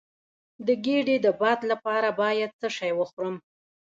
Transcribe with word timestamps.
د 0.65 0.67
ګیډې 0.85 1.17
د 1.25 1.27
باد 1.41 1.59
لپاره 1.71 2.09
باید 2.21 2.51
څه 2.59 2.67
شی 2.77 2.91
وخورم؟ 2.99 3.35